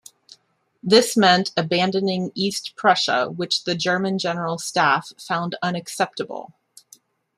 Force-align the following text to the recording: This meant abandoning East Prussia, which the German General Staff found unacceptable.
This 0.81 1.15
meant 1.15 1.51
abandoning 1.55 2.31
East 2.33 2.73
Prussia, 2.75 3.29
which 3.29 3.65
the 3.65 3.75
German 3.75 4.17
General 4.17 4.57
Staff 4.57 5.13
found 5.19 5.55
unacceptable. 5.61 6.55